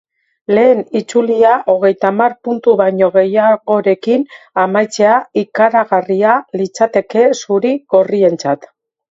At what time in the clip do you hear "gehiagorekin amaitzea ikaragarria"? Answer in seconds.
3.17-6.35